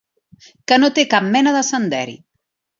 Que 0.71 0.79
no 0.85 0.89
té 0.95 1.05
cap 1.13 1.29
mena 1.37 1.55
de 1.59 1.63
senderi. 1.71 2.19